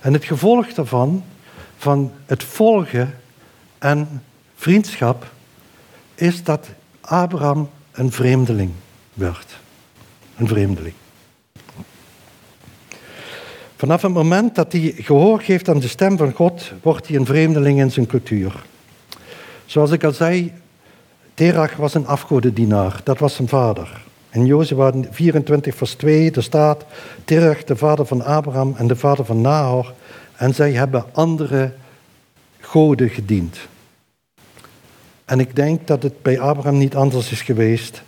[0.00, 1.24] En het gevolg daarvan,
[1.76, 3.14] van het volgen
[3.78, 4.22] en
[4.56, 5.30] vriendschap,
[6.14, 6.68] is dat
[7.00, 8.70] Abraham een vreemdeling
[9.14, 9.58] werd.
[10.36, 10.94] Een vreemdeling.
[13.76, 17.26] Vanaf het moment dat hij gehoor geeft aan de stem van God, wordt hij een
[17.26, 18.64] vreemdeling in zijn cultuur.
[19.66, 20.52] Zoals ik al zei,
[21.34, 24.04] Terach was een afgodendienaar, dat was zijn vader.
[24.36, 26.84] In Jozua 24 vers 2, er staat,
[27.24, 29.94] Terach de vader van Abraham en de vader van Nahor,
[30.36, 31.72] en zij hebben andere
[32.60, 33.58] goden gediend.
[35.24, 38.02] En ik denk dat het bij Abraham niet anders is geweest.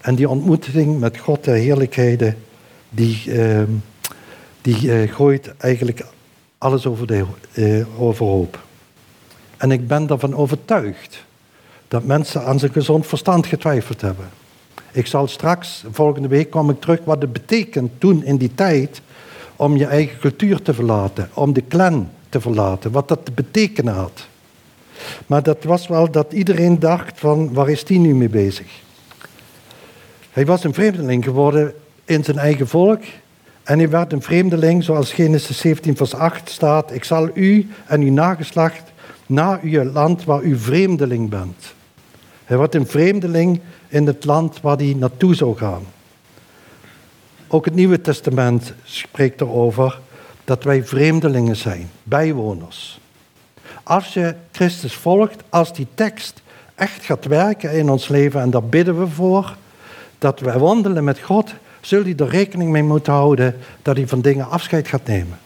[0.00, 2.36] En die ontmoeting met God de heerlijkheden,
[2.90, 3.62] die, uh,
[4.60, 6.04] die uh, gooit eigenlijk
[6.58, 8.62] alles over de, uh, overhoop.
[9.56, 11.24] En ik ben ervan overtuigd
[11.88, 14.43] dat mensen aan zijn gezond verstand getwijfeld hebben.
[14.94, 19.00] Ik zal straks, volgende week kom ik terug, wat het betekent toen in die tijd
[19.56, 23.94] om je eigen cultuur te verlaten, om de clan te verlaten, wat dat te betekenen
[23.94, 24.26] had.
[25.26, 28.66] Maar dat was wel dat iedereen dacht van waar is die nu mee bezig?
[30.30, 33.02] Hij was een vreemdeling geworden in zijn eigen volk
[33.62, 36.92] en hij werd een vreemdeling zoals Genesis 17 vers 8 staat.
[36.92, 38.92] Ik zal u en uw nageslacht
[39.26, 41.74] naar uw land waar u vreemdeling bent.
[42.44, 43.60] Hij werd een vreemdeling
[43.94, 45.82] in het land waar hij naartoe zou gaan.
[47.48, 50.00] Ook het Nieuwe Testament spreekt erover
[50.44, 53.00] dat wij vreemdelingen zijn, bijwoners.
[53.82, 56.42] Als je Christus volgt, als die tekst
[56.74, 59.56] echt gaat werken in ons leven, en daar bidden we voor,
[60.18, 64.20] dat we wandelen met God, zul je er rekening mee moeten houden dat hij van
[64.20, 65.38] dingen afscheid gaat nemen.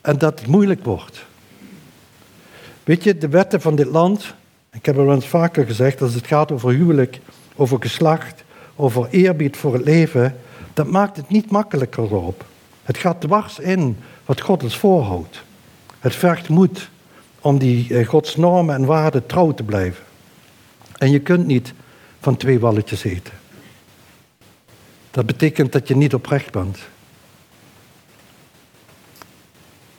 [0.00, 1.24] En dat het moeilijk wordt.
[2.84, 4.34] Weet je, de wetten van dit land,
[4.76, 7.20] ik heb wel eens vaker gezegd, als het gaat over huwelijk,
[7.54, 10.36] over geslacht, over eerbied voor het leven,
[10.74, 12.44] dat maakt het niet makkelijker op.
[12.82, 15.42] Het gaat dwars in wat God ons voorhoudt.
[15.98, 16.90] Het vergt moed
[17.40, 20.04] om die eh, Gods normen en waarden trouw te blijven.
[20.98, 21.72] En je kunt niet
[22.20, 23.34] van twee walletjes eten.
[25.10, 26.78] Dat betekent dat je niet oprecht bent.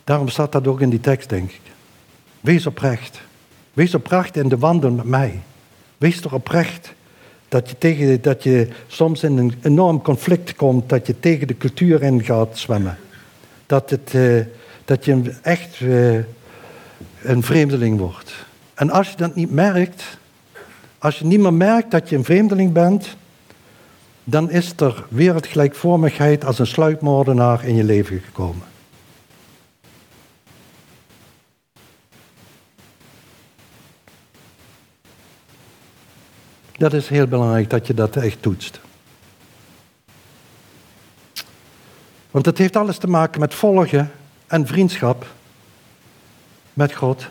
[0.03, 1.61] Daarom staat dat ook in die tekst, denk ik.
[2.41, 3.21] Wees oprecht.
[3.77, 5.39] Wees oprecht in de wandel met mij.
[5.97, 6.93] Wees er oprecht
[7.47, 11.57] dat je, tegen, dat je soms in een enorm conflict komt, dat je tegen de
[11.57, 12.97] cultuur in gaat zwemmen.
[13.65, 14.45] Dat, het, uh,
[14.85, 16.19] dat je echt uh,
[17.21, 18.45] een vreemdeling wordt.
[18.73, 20.17] En als je dat niet merkt,
[20.97, 23.15] als je niet meer merkt dat je een vreemdeling bent,
[24.23, 28.76] dan is er wereldgelijkvormigheid als een sluipmoordenaar in je leven gekomen.
[36.77, 38.79] Dat is heel belangrijk dat je dat echt toetst.
[42.31, 44.11] Want het heeft alles te maken met volgen
[44.47, 45.27] en vriendschap
[46.73, 47.27] met God.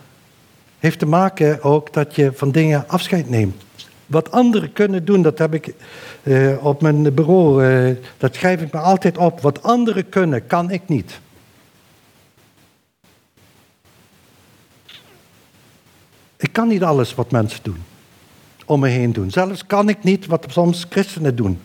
[0.79, 3.65] Heeft te maken ook dat je van dingen afscheid neemt.
[4.07, 5.75] Wat anderen kunnen doen, dat heb ik
[6.23, 9.41] eh, op mijn bureau, eh, dat schrijf ik me altijd op.
[9.41, 11.21] Wat anderen kunnen, kan ik niet.
[16.37, 17.85] Ik kan niet alles wat mensen doen
[18.67, 19.31] om me heen doen.
[19.31, 21.59] Zelfs kan ik niet wat soms christenen doen.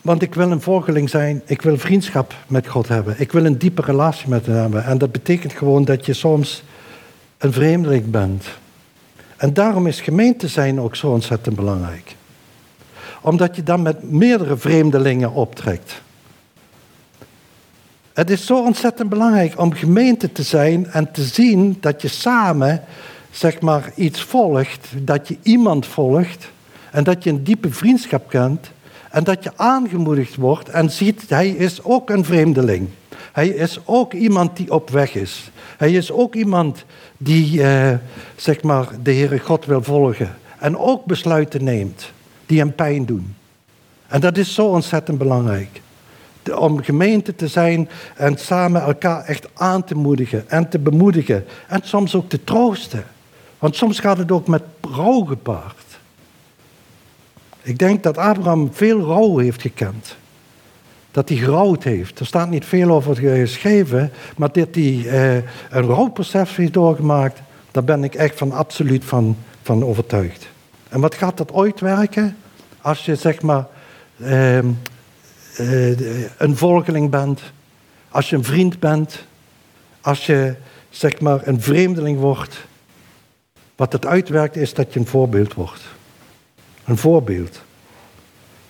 [0.00, 3.58] Want ik wil een volgeling zijn, ik wil vriendschap met God hebben, ik wil een
[3.58, 4.84] diepe relatie met hem hebben.
[4.84, 6.62] En dat betekent gewoon dat je soms
[7.38, 8.46] een vreemdeling bent.
[9.36, 12.16] En daarom is gemeente zijn ook zo ontzettend belangrijk.
[13.20, 16.00] Omdat je dan met meerdere vreemdelingen optrekt.
[18.12, 22.84] Het is zo ontzettend belangrijk om gemeente te zijn en te zien dat je samen
[23.36, 26.50] zeg maar, iets volgt, dat je iemand volgt
[26.90, 28.70] en dat je een diepe vriendschap kent
[29.10, 32.88] en dat je aangemoedigd wordt en ziet, hij is ook een vreemdeling.
[33.32, 35.50] Hij is ook iemand die op weg is.
[35.76, 36.84] Hij is ook iemand
[37.16, 37.94] die eh,
[38.36, 42.12] zeg maar, de Heere God wil volgen en ook besluiten neemt
[42.46, 43.34] die hem pijn doen.
[44.06, 45.80] En dat is zo ontzettend belangrijk.
[46.56, 51.80] Om gemeente te zijn en samen elkaar echt aan te moedigen en te bemoedigen en
[51.82, 53.04] soms ook te troosten.
[53.66, 55.98] Want soms gaat het ook met rouw gepaard.
[57.62, 60.16] Ik denk dat Abraham veel rouw heeft gekend.
[61.10, 62.18] Dat hij gerouwd heeft.
[62.18, 65.34] Er staat niet veel over geschreven, maar dat hij eh,
[65.70, 67.40] een rouwproces heeft doorgemaakt,
[67.70, 70.48] daar ben ik echt van absoluut van, van overtuigd.
[70.88, 72.36] En wat gaat dat ooit werken?
[72.80, 73.66] Als je zeg maar
[74.16, 74.58] eh,
[76.36, 77.40] een volgeling bent,
[78.08, 79.24] als je een vriend bent,
[80.00, 80.54] als je
[80.90, 82.66] zeg maar een vreemdeling wordt,
[83.76, 85.82] wat het uitwerkt is dat je een voorbeeld wordt.
[86.84, 87.60] Een voorbeeld.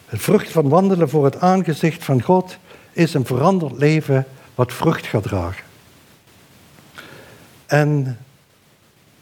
[0.06, 2.56] Het vrucht van wandelen voor het aangezicht van God
[2.92, 5.64] is een veranderd leven wat vrucht gaat dragen.
[7.66, 8.18] En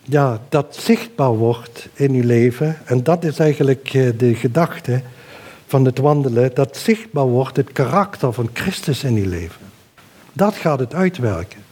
[0.03, 5.03] ja, dat zichtbaar wordt in uw leven, en dat is eigenlijk eh, de gedachte
[5.67, 9.61] van het wandelen, dat zichtbaar wordt het karakter van Christus in uw leven.
[10.33, 11.64] Dat gaat het uitwerken.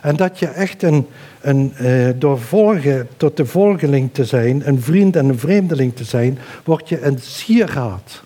[0.00, 1.06] En dat je echt een,
[1.40, 6.04] een eh, door volgen, tot de volgeling te zijn, een vriend en een vreemdeling te
[6.04, 8.22] zijn, word je een sieraad.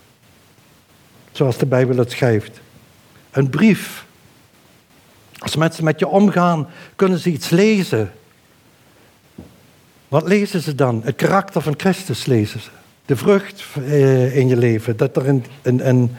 [1.32, 2.60] Zoals de Bijbel het schrijft.
[3.30, 4.04] Een brief.
[5.38, 8.12] Als mensen met je omgaan, kunnen ze iets lezen.
[10.08, 11.02] Wat lezen ze dan?
[11.04, 12.70] Het karakter van Christus lezen ze.
[13.06, 14.96] De vrucht eh, in je leven.
[14.96, 16.16] Dat er een, een, een,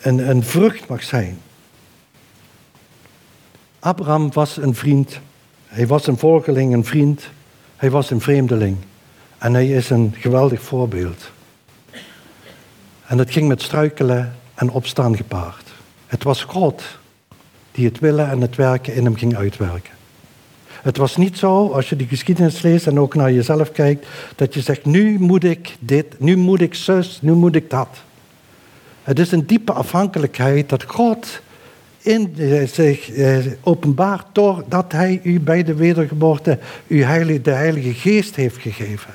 [0.00, 1.38] een, een vrucht mag zijn.
[3.88, 5.18] Abraham was een vriend.
[5.66, 7.28] Hij was een volgeling, een vriend.
[7.76, 8.76] Hij was een vreemdeling.
[9.38, 11.30] En hij is een geweldig voorbeeld.
[13.06, 15.68] En dat ging met struikelen en opstaan gepaard.
[16.06, 16.82] Het was God
[17.70, 19.92] die het willen en het werken in hem ging uitwerken.
[20.66, 24.54] Het was niet zo, als je die geschiedenis leest en ook naar jezelf kijkt, dat
[24.54, 27.88] je zegt, nu moet ik dit, nu moet ik zus, nu moet ik dat.
[29.02, 31.40] Het is een diepe afhankelijkheid dat God
[32.02, 32.34] in
[32.72, 38.56] zich eh, openbaart doordat hij u bij de wedergeboorte uw heilige, de Heilige Geest heeft
[38.56, 39.14] gegeven.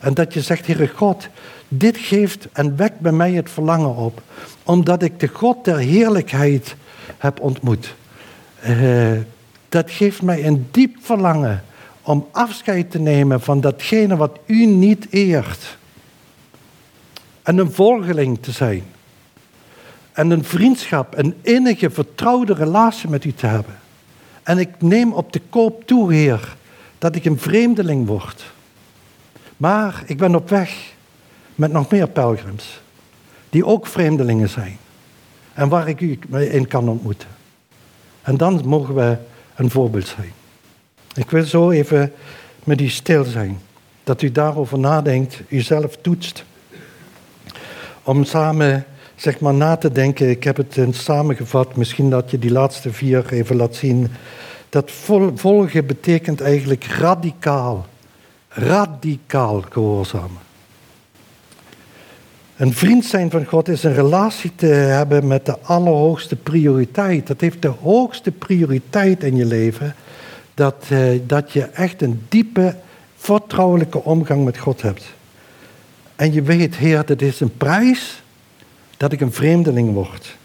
[0.00, 1.28] En dat je zegt, Heere God,
[1.68, 4.22] dit geeft en wekt bij mij het verlangen op,
[4.62, 6.76] omdat ik de God der heerlijkheid
[7.18, 7.94] heb ontmoet.
[8.68, 9.12] Uh,
[9.68, 11.64] dat geeft mij een diep verlangen
[12.02, 15.78] om afscheid te nemen van datgene wat u niet eert.
[17.42, 18.82] En een volgeling te zijn.
[20.18, 23.78] En een vriendschap, een innige, vertrouwde relatie met u te hebben.
[24.42, 26.56] En ik neem op de koop toe, Heer,
[26.98, 28.44] dat ik een vreemdeling word.
[29.56, 30.92] Maar ik ben op weg
[31.54, 32.80] met nog meer pelgrims,
[33.50, 34.78] die ook vreemdelingen zijn.
[35.54, 37.28] En waar ik u in kan ontmoeten.
[38.22, 39.16] En dan mogen we
[39.54, 40.32] een voorbeeld zijn.
[41.14, 42.12] Ik wil zo even
[42.64, 43.60] met u stil zijn.
[44.04, 46.44] Dat u daarover nadenkt, uzelf toetst.
[48.02, 48.86] Om samen
[49.18, 50.30] zeg maar, na te denken.
[50.30, 51.76] Ik heb het samengevat.
[51.76, 54.08] Misschien dat je die laatste vier even laat zien.
[54.68, 54.90] Dat
[55.34, 57.86] volgen betekent eigenlijk radicaal.
[58.48, 60.46] Radicaal gehoorzamen.
[62.56, 67.26] Een vriend zijn van God is een relatie te hebben met de allerhoogste prioriteit.
[67.26, 69.94] Dat heeft de hoogste prioriteit in je leven.
[70.54, 72.74] Dat, eh, dat je echt een diepe,
[73.16, 75.04] vertrouwelijke omgang met God hebt.
[76.16, 78.22] En je weet, Heer, dat is een prijs
[78.98, 80.36] dat ik een vreemdeling word.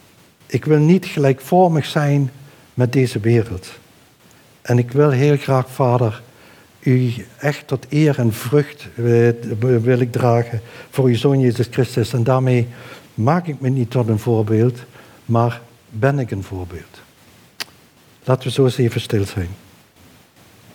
[0.46, 2.32] Ik wil niet gelijkvormig zijn
[2.74, 3.72] met deze wereld.
[4.62, 6.22] En ik wil heel graag, Vader,
[6.80, 8.88] u echt tot eer en vrucht
[9.82, 12.14] wil ik dragen voor uw Zoon Jezus Christus.
[12.14, 12.68] En daarmee
[13.14, 14.80] maak ik me niet tot een voorbeeld,
[15.26, 17.02] maar ben ik een voorbeeld.
[18.24, 19.50] Laten we zo eens even stil zijn.